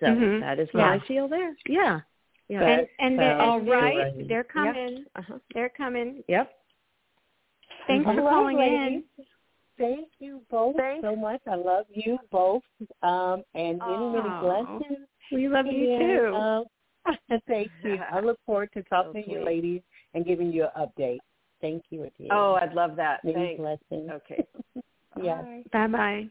[0.00, 0.40] So Mhm.
[0.40, 0.92] that is what Yeah.
[0.92, 1.54] I feel there.
[1.66, 2.00] Yeah.
[2.48, 2.60] Yeah.
[2.60, 4.28] That and and they, sounds all right, great.
[4.28, 5.04] they're coming.
[5.16, 5.38] uh-huh.
[5.54, 6.22] They're coming.
[6.28, 6.52] Yep.
[7.86, 9.02] Thanks All for calling ladies.
[9.18, 9.26] in.
[9.76, 11.02] Thank you both Thanks.
[11.02, 11.40] so much.
[11.46, 12.62] I love you both.
[13.02, 15.06] Um, and many, many blessings.
[15.32, 16.34] We love you too.
[16.34, 16.64] Um,
[17.48, 17.98] thank you.
[18.10, 19.82] I look forward to talking to you ladies
[20.14, 21.18] and giving you an update.
[21.64, 22.28] Thank you again.
[22.30, 23.24] Oh, I'd love that.
[23.24, 23.58] many Thanks.
[23.58, 24.10] blessings.
[24.10, 24.44] Okay.
[25.22, 25.44] Yes.
[25.72, 26.28] bye bye.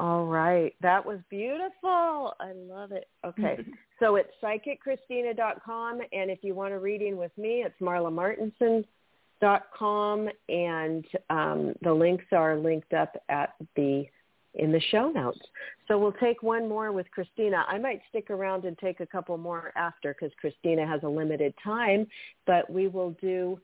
[0.00, 0.74] All right.
[0.82, 2.34] That was beautiful.
[2.40, 3.06] I love it.
[3.24, 3.58] Okay.
[4.00, 6.00] so it's psychicchristina.com.
[6.12, 10.28] And if you want a reading with me, it's marlamartenson.com.
[10.48, 14.06] And um, the links are linked up at the
[14.56, 15.40] in the show notes.
[15.88, 17.64] So we'll take one more with Christina.
[17.68, 21.54] I might stick around and take a couple more after because Christina has a limited
[21.62, 22.06] time,
[22.46, 23.60] but we will do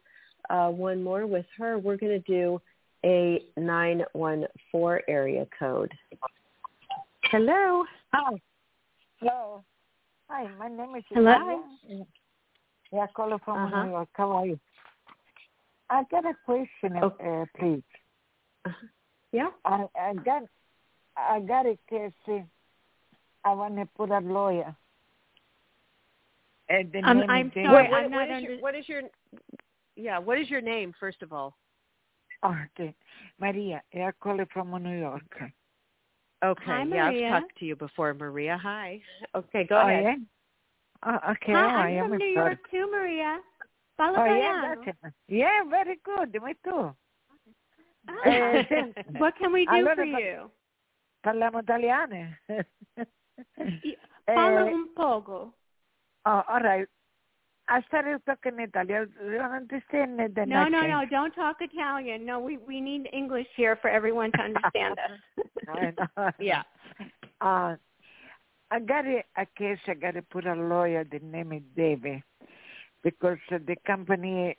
[0.51, 1.79] uh, one more with her.
[1.79, 2.61] We're going to do
[3.05, 5.93] a 914 area code.
[7.25, 7.85] Hello.
[8.13, 8.37] Hi.
[9.21, 9.65] Hello.
[10.29, 11.33] Hi, my name is Hello.
[11.85, 12.05] Italia.
[12.93, 13.85] Yeah, calling from Uh-huh.
[13.85, 14.09] New York.
[14.13, 14.61] How are you?
[15.91, 17.43] I got a question, uh, Oh.
[17.43, 17.83] uh, please.
[19.33, 19.49] Yeah.
[19.65, 20.43] I, I got
[21.17, 22.13] I got a case.
[22.29, 22.41] uh,
[23.45, 24.75] I want to put a lawyer.
[26.71, 27.71] Uh, the Um, name I'm is David.
[27.71, 29.03] sorry, What, I'm what not is your, what is your
[29.97, 31.57] yeah, what is your name first of all?
[32.45, 32.95] Okay.
[33.39, 35.23] Maria, I calling from New York.
[36.45, 36.65] Okay.
[36.65, 37.27] Hi, yeah, Maria.
[37.29, 38.59] I've talked to you before, Maria.
[38.61, 39.01] Hi.
[39.35, 40.05] Okay, go oh, ahead.
[40.05, 40.17] Yeah?
[41.05, 41.53] Oh, okay.
[41.53, 42.35] Hi, oh, I I'm from New sorry.
[42.35, 43.39] York too, Maria.
[43.97, 44.85] Fala Oh, yeah, italiano.
[44.85, 45.13] that's it.
[45.29, 46.33] Yeah, very good.
[46.43, 46.95] Me too.
[48.25, 49.19] Eh, sì.
[49.19, 50.51] what can we do for pa- you?
[51.23, 52.37] Parliamo italiano.
[54.25, 55.55] Fala Eh, un poco.
[56.25, 56.89] Oh, all right.
[57.69, 59.13] I started talking Italian.
[59.25, 61.05] You don't understand the No, no, no.
[61.11, 62.27] Don't talk Italian.
[62.27, 66.35] No, we we need English here for everyone to understand us.
[66.39, 66.63] Yeah.
[67.41, 67.77] Uh,
[68.71, 69.79] I got a, a case.
[69.87, 71.05] I got to put a lawyer.
[71.05, 72.23] The name is David
[73.03, 74.57] because the company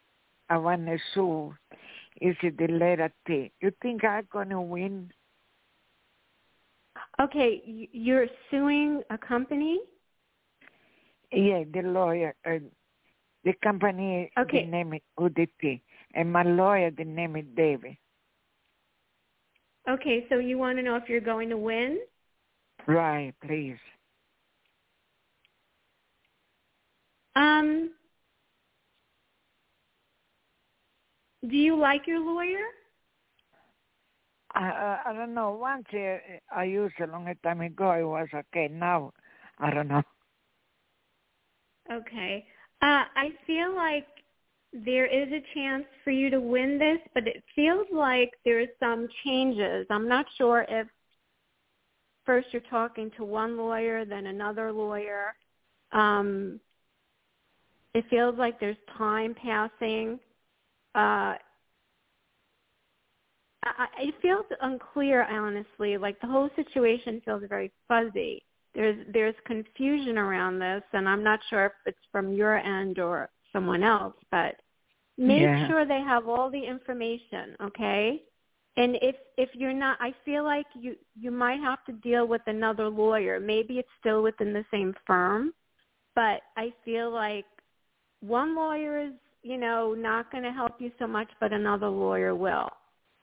[0.50, 1.56] I want to sue
[2.22, 3.52] is the letter T.
[3.62, 5.12] You think I'm gonna win?
[7.22, 9.80] Okay, you're suing a company.
[11.32, 12.36] Yeah, the lawyer.
[12.46, 12.60] Uh,
[13.44, 14.32] the company.
[14.38, 14.66] Okay.
[14.66, 15.82] The name is UDT,
[16.16, 16.92] and my lawyer.
[16.92, 17.98] The name is David.
[19.88, 22.00] Okay, so you want to know if you're going to win?
[22.88, 23.78] Right, please.
[27.36, 27.92] Um,
[31.48, 32.66] do you like your lawyer?
[34.56, 35.52] I, I, don't know.
[35.52, 36.18] Once uh,
[36.56, 38.68] I used a long time ago, it was okay.
[38.72, 39.12] Now,
[39.60, 40.04] I don't know.
[41.92, 42.46] Okay.
[42.82, 44.06] Uh, I feel like
[44.74, 49.08] there is a chance for you to win this, but it feels like there's some
[49.24, 49.86] changes.
[49.90, 50.88] I'm not sure if
[52.26, 55.36] first you're talking to one lawyer, then another lawyer.
[55.92, 56.60] Um,
[57.94, 60.20] it feels like there's time passing.
[60.96, 61.36] Uh,
[63.66, 65.98] I, it feels unclear, honestly.
[65.98, 68.44] Like the whole situation feels very fuzzy.
[68.76, 73.30] There's there's confusion around this, and I'm not sure if it's from your end or
[73.52, 74.16] someone else.
[74.32, 74.56] But
[75.18, 75.68] make Yeah.
[75.68, 78.24] sure they have all the information, okay?
[78.78, 82.42] And if if you're not, I feel like you you might have to deal with
[82.48, 83.40] another lawyer.
[83.40, 85.54] Maybe it's still within the same firm,
[86.16, 87.46] but I feel like
[88.22, 92.34] one lawyer is you know not going to help you so much, but another lawyer
[92.34, 92.70] will.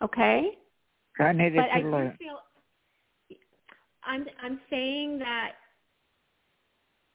[0.02, 0.58] Okay,
[1.18, 2.16] I need but a I do lawyer.
[2.18, 2.38] feel
[4.04, 5.52] I'm I'm saying that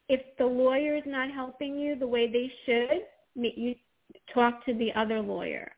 [0.08, 3.76] if the lawyer is not helping you the way they should, you
[4.34, 5.72] talk to the other lawyer.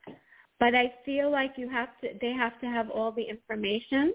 [0.60, 4.14] But I feel like you have to they have to have all the information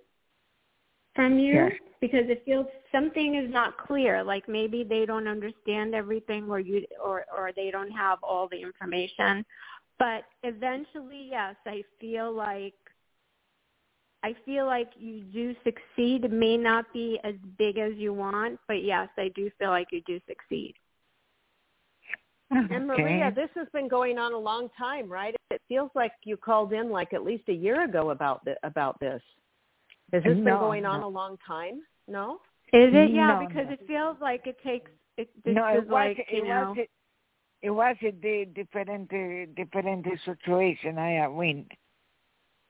[1.14, 1.68] from you
[2.00, 6.84] because it feels something is not clear like maybe they don't understand everything or you
[7.02, 9.44] or or they don't have all the information
[9.98, 12.74] but eventually yes i feel like
[14.22, 18.58] i feel like you do succeed it may not be as big as you want
[18.68, 20.74] but yes i do feel like you do succeed
[22.50, 25.34] And Maria, this has been going on a long time, right?
[25.50, 29.00] It feels like you called in like at least a year ago about the, about
[29.00, 29.22] this.
[30.12, 31.06] Has this been No, going on no.
[31.06, 31.80] a long time?
[32.08, 32.40] No.
[32.72, 33.72] is it yeah No, because no.
[33.72, 36.74] it feels like it takes it this no, is it was like it you know
[36.76, 36.86] was
[37.62, 40.98] it was a different uh, different situation.
[40.98, 41.66] I win.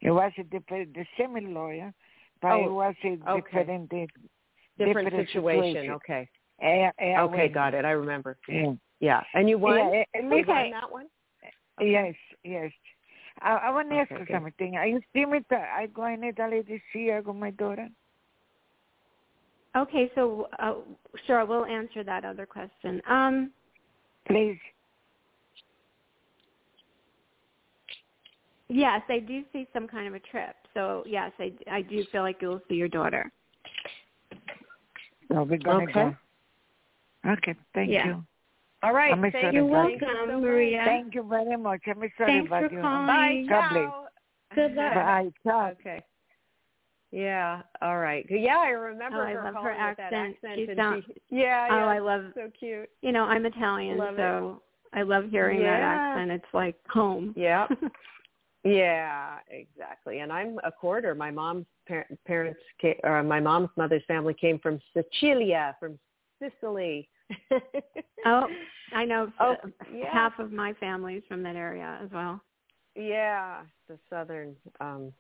[0.03, 1.93] It was a different the same lawyer,
[2.43, 3.61] but Oh, it was a okay.
[3.61, 4.07] different uh,
[4.79, 5.73] Different, Different situation.
[5.73, 5.91] situation.
[5.95, 6.29] Okay.
[6.61, 7.53] eh, eh, Okay, win.
[7.53, 7.85] got it.
[7.85, 8.37] I remember.
[8.49, 8.73] Yeah.
[9.01, 9.23] Yeah.
[9.35, 9.77] And you won?
[9.79, 11.07] Yeah, eh, eh, You listen, won that one?
[11.81, 12.71] Yes, yes.
[13.41, 14.29] I, I want to ask you good.
[14.31, 14.77] something.
[14.77, 17.89] Are you still with the, I go in Italy this year with my daughter?
[19.75, 20.75] okay so uh,
[21.27, 23.51] sure we'll answer that other question um
[24.27, 24.59] Please.
[28.73, 30.57] Yes, I do see some kind of a trip.
[30.75, 33.31] So yes, I I do feel like you'll see your daughter.
[35.29, 35.93] So we're gonna Okay.
[35.93, 36.17] go.
[37.33, 38.07] Okay, thank Yeah.
[38.07, 38.25] you.
[38.83, 39.13] All right.
[39.13, 40.09] I'm Thank sorry You're you welcome,
[40.41, 40.43] much.
[40.43, 40.83] Maria.
[40.85, 41.83] Thank you very much.
[41.87, 42.81] I'm sorry Thanks about for you.
[42.81, 43.07] calling.
[43.07, 43.45] Bye.
[43.49, 43.85] God bless.
[43.85, 44.07] Ciao.
[44.55, 44.95] Good luck.
[44.95, 45.31] Bye.
[45.45, 45.67] Ciao.
[45.71, 46.03] Okay.
[47.13, 47.63] Yeah.
[47.83, 48.27] All right.
[48.29, 50.35] Yeah, I remember Oh, I her love her calling with that accent.
[50.43, 50.55] accent.
[50.57, 51.75] She and sounds- she, yeah, Oh.
[51.87, 52.89] I love so cute.
[53.03, 54.19] you know I'm Italian, Love it.
[54.19, 54.63] so
[54.95, 56.31] I love hearing that accent.
[56.33, 57.35] It's like home.
[57.37, 57.69] Yeah.
[58.65, 60.21] Yeah, exactly.
[60.21, 61.15] And I'm a quarter.
[61.15, 65.99] My mom's par- parents, came, or my mom's mother's family came from Sicilia, from
[66.41, 67.09] Sicily.
[68.27, 68.47] oh,
[68.95, 70.13] I know Oh, uh, yeah.
[70.13, 72.41] half of my family's from that area as well.
[72.95, 75.13] Yeah, the southern, um,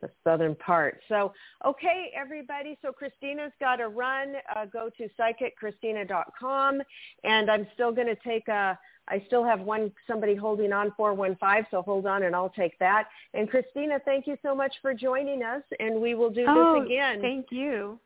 [0.00, 1.00] the southern part.
[1.08, 1.32] So,
[1.64, 2.78] okay, everybody.
[2.82, 4.34] So Christina's got to run.
[4.54, 6.82] Uh, go to psychicchristina.com,
[7.24, 8.78] and I'm still going to take a.
[9.08, 11.64] I still have one somebody holding on four one five.
[11.70, 13.08] So hold on, and I'll take that.
[13.34, 16.86] And Christina, thank you so much for joining us, and we will do oh, this
[16.86, 17.20] again.
[17.20, 17.98] thank you.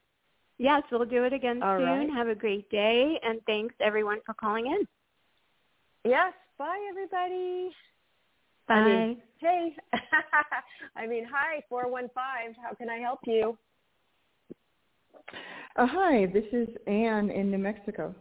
[0.58, 1.86] Yes, we'll do it again All soon.
[1.86, 2.10] right.
[2.10, 4.86] Have a great day, and thanks everyone for calling in.
[6.04, 6.32] yes.
[6.56, 7.70] Bye, everybody.
[8.68, 8.74] Bye.
[8.74, 9.76] I mean, hey.
[10.96, 12.54] I mean, hi, four one five.
[12.62, 13.56] How can I help you?
[15.76, 18.14] Uh, hi, this is Anne in New Mexico.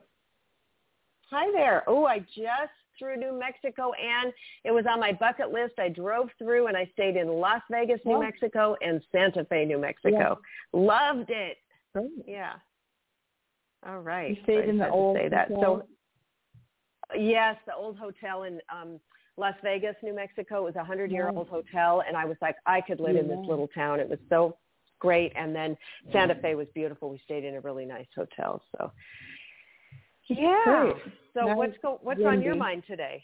[1.29, 1.83] Hi there.
[1.87, 4.31] Oh, I just through New Mexico and
[4.63, 5.73] it was on my bucket list.
[5.79, 8.19] I drove through and I stayed in Las Vegas, New Oh.
[8.21, 10.39] Mexico and Santa Fe, New Mexico.
[10.73, 11.57] Loved it.
[11.93, 12.11] Great.
[12.27, 12.53] Yeah.
[13.85, 14.37] All right.
[14.37, 15.47] You stayed I in the old say that.
[15.49, 15.87] hotel?
[17.11, 18.99] So yes, the old hotel in um
[19.37, 20.57] Las Vegas, New Mexico.
[20.59, 23.27] It was a hundred year old hotel and I was like, I could live in
[23.27, 23.99] this little town.
[23.99, 24.57] It was so
[24.99, 25.33] great.
[25.35, 25.75] And then
[26.11, 27.09] Santa Fe was beautiful.
[27.09, 28.61] We stayed in a really nice hotel.
[28.77, 28.91] So
[30.29, 30.63] yeah.
[30.63, 30.95] Great.
[31.33, 33.23] So what's go what's on your mind today?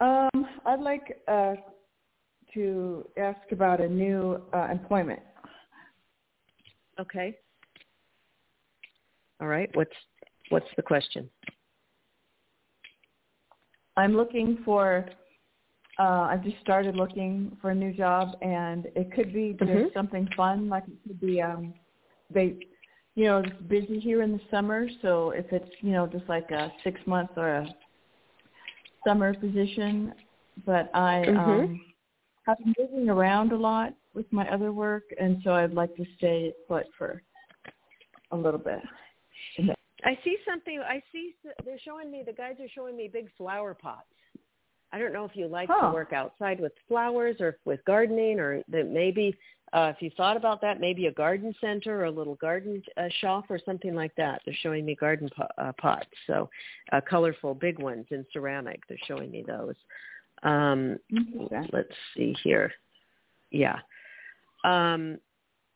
[0.00, 1.54] Um, I'd like uh,
[2.54, 5.20] to ask about a new uh, employment.
[7.00, 7.36] Okay.
[9.40, 9.70] All right.
[9.74, 9.92] What's
[10.50, 11.30] what's the question?
[13.98, 15.04] I'm looking for.
[15.98, 19.92] Uh, I've just started looking for a new job, and it could be just Mhm.
[19.92, 20.68] something fun.
[20.68, 21.74] Like it could be, um,
[22.30, 22.56] they,
[23.16, 24.88] you know, it's busy here in the summer.
[25.02, 27.74] So if it's, you know, just like a six month or a
[29.04, 30.14] summer position,
[30.64, 31.64] but I Mhm.
[31.64, 31.80] um,
[32.46, 36.04] have been moving around a lot with my other work, and so I'd like to
[36.16, 37.20] stay put for
[38.30, 38.80] a little bit.
[40.04, 40.80] I see something.
[40.80, 41.34] I see
[41.64, 44.06] they're showing me the guys are showing me big flower pots.
[44.92, 45.88] I don't know if you like Huh.
[45.88, 49.36] to work outside with flowers or with gardening or that maybe
[49.74, 53.06] Uh, if you thought about that, maybe a garden center or a little garden uh,
[53.20, 54.40] shop or something like that.
[54.46, 56.48] They're showing me garden po- uh, pots, so
[56.90, 58.80] uh, colorful big ones in ceramic.
[58.88, 59.74] They're showing me those.
[60.42, 60.98] Um,
[61.42, 61.68] okay.
[61.70, 62.72] Let's see here.
[63.50, 63.78] Yeah.
[64.64, 65.18] Um,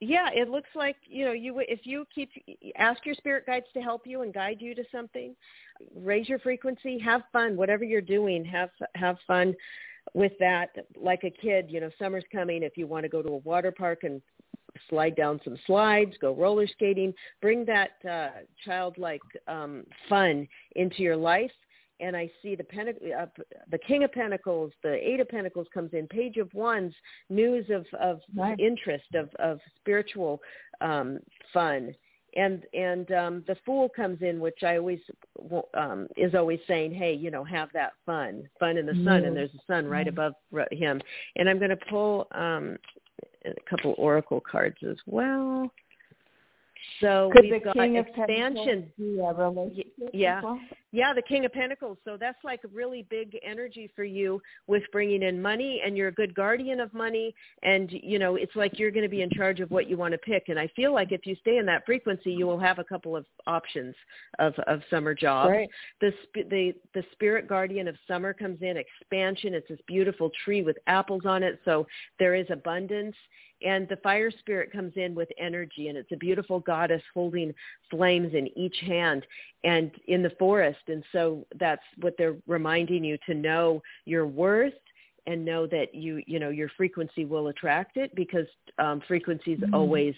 [0.02, 2.28] yeah, it looks like you know you if you keep
[2.76, 5.36] ask your spirit guides to help you and guide you to something,
[5.94, 9.54] raise your frequency, have fun, whatever you're doing, have have fun
[10.12, 10.70] with that.
[11.00, 12.64] Like a kid, you know, summer's coming.
[12.64, 14.20] If you want to go to a water park and
[14.90, 21.16] slide down some slides, go roller skating, bring that uh, childlike um, fun into your
[21.16, 21.52] life
[22.02, 23.26] and I see the Pentac- uh,
[23.70, 26.94] the King of Pentacles, the Eight of Pentacles comes in, Page of Wands,
[27.30, 28.56] news of of nice.
[28.58, 30.40] interest of of spiritual
[30.80, 31.20] um,
[31.52, 31.94] fun,
[32.36, 35.00] and and um, the Fool comes in, which I always
[35.74, 39.26] um, is always saying, hey, you know, have that fun, fun in the sun, mm-hmm.
[39.26, 40.18] and there's a sun right mm-hmm.
[40.18, 40.34] above
[40.72, 41.00] him,
[41.36, 42.76] and I'm going to pull um,
[43.44, 45.70] a couple oracle cards as well.
[47.00, 48.92] So Could we've got expansion.
[50.12, 50.60] yeah, well?
[50.92, 51.98] yeah, the King of Pentacles.
[52.04, 56.08] So that's like a really big energy for you with bringing in money, and you're
[56.08, 59.30] a good guardian of money, and you know it's like you're going to be in
[59.30, 60.44] charge of what you want to pick.
[60.48, 63.16] And I feel like if you stay in that frequency, you will have a couple
[63.16, 63.94] of options
[64.38, 65.50] of of summer jobs.
[65.50, 65.68] Right.
[66.00, 69.54] The the the spirit guardian of summer comes in expansion.
[69.54, 71.86] It's this beautiful tree with apples on it, so
[72.18, 73.16] there is abundance
[73.64, 77.54] and the fire spirit comes in with energy and it's a beautiful goddess holding
[77.90, 79.24] flames in each hand
[79.64, 80.80] and in the forest.
[80.88, 84.74] And so that's what they're reminding you to know your worth
[85.26, 88.46] and know that you you know your frequency will attract it because
[88.78, 89.74] um frequencies mm-hmm.
[89.74, 90.14] always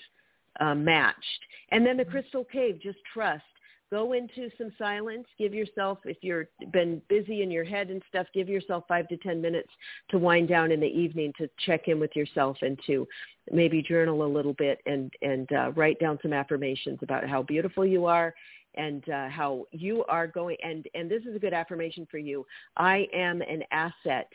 [0.61, 1.40] uh, matched.
[1.70, 3.42] And then the crystal cave just trust
[3.91, 5.26] go into some silence.
[5.39, 9.16] Give yourself if you're been busy in your head and stuff give yourself five to
[9.18, 9.70] ten minutes
[10.11, 13.07] to wind down in the evening to check in with yourself and to
[13.53, 17.85] maybe journal a little bit and and uh, write down some affirmations about how beautiful
[17.87, 18.35] you are
[18.76, 22.45] and uh, how you are going and and this is a good affirmation for you.
[22.76, 24.30] I am an asset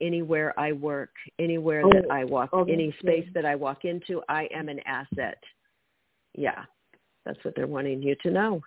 [0.00, 4.20] anywhere i work anywhere oh, that i walk oh, any space that i walk into
[4.28, 5.38] i am an asset.
[6.34, 6.64] Yeah
[7.24, 8.60] that's what they're wanting you to know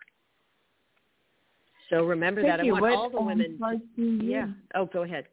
[1.89, 2.65] so remember Thank that.
[2.65, 2.75] You.
[2.75, 4.21] I want what, all the um, women.
[4.23, 4.47] yeah.
[4.73, 5.25] Oh, go ahead.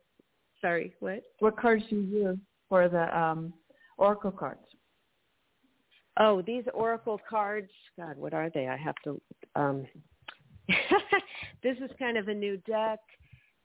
[0.60, 1.22] Sorry, what?
[1.40, 2.38] What cards do you use
[2.68, 3.52] for the um,
[3.98, 4.60] oracle cards?
[6.18, 7.70] Oh, these oracle cards.
[7.98, 8.68] God, what are they?
[8.68, 9.20] I have to.
[9.56, 9.86] um
[11.62, 12.98] This is kind of a new deck.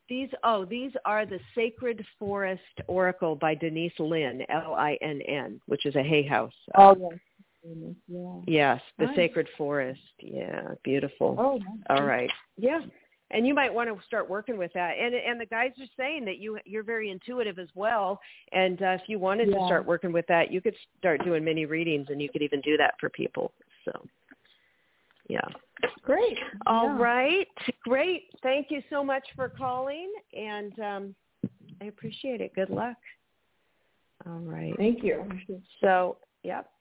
[0.10, 5.60] These oh, these are the Sacred Forest Oracle by Denise Linn, L I N N,
[5.66, 6.54] which is a Hay House.
[6.76, 7.20] Uh, oh yes.
[8.08, 8.42] Yeah.
[8.48, 9.16] Yes, the nice.
[9.16, 10.00] sacred forest.
[10.20, 11.36] Yeah, beautiful.
[11.40, 11.60] Oh,
[11.90, 12.32] all right.
[12.58, 12.80] Yeah,
[13.32, 14.94] and you might want to start working with that.
[15.00, 18.20] And and the guys are saying that you you're very intuitive as well.
[18.52, 19.60] And uh, if you wanted yeah.
[19.60, 22.62] to start working with that, you could start doing mini readings, and you could even
[22.62, 23.52] do that for people.
[23.86, 23.92] So,
[25.30, 25.42] yeah.
[26.02, 26.38] Great.
[26.66, 26.98] All yeah.
[26.98, 27.48] right.
[27.84, 28.24] Great.
[28.42, 31.16] Thank you so much for calling, and um,
[31.82, 32.56] I appreciate it.
[32.56, 32.98] Good luck.
[34.26, 34.74] All right.
[34.78, 35.26] Thank you.
[35.82, 36.72] So, yep.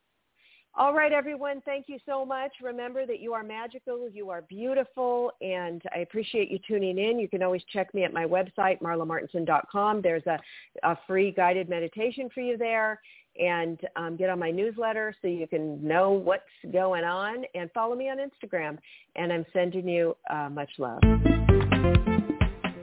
[0.78, 1.62] All right, everyone.
[1.64, 2.52] Thank you so much.
[2.62, 7.18] Remember that you are magical, you are beautiful, and I appreciate you tuning in.
[7.18, 10.02] You can always check me at my website, marlamartenson.com.
[10.02, 10.38] There's a,
[10.82, 13.00] a free guided meditation for you there.
[13.38, 17.44] And um, get on my newsletter so you can know what's going on.
[17.54, 18.76] And follow me on Instagram.
[19.14, 21.00] And I'm sending you uh, much love.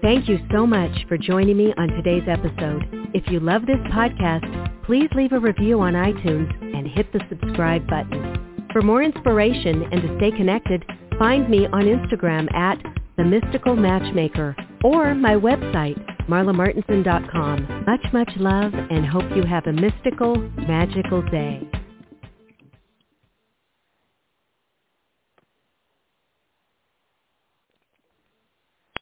[0.03, 2.83] Thank you so much for joining me on today's episode.
[3.13, 7.87] If you love this podcast, please leave a review on iTunes and hit the subscribe
[7.87, 8.67] button.
[8.73, 10.83] For more inspiration and to stay connected,
[11.17, 12.83] find me on Instagram at
[13.15, 15.97] The Mystical Matchmaker or my website,
[16.27, 17.85] marlamartenson.com.
[17.87, 20.35] Much, much love and hope you have a mystical,
[20.67, 21.65] magical day.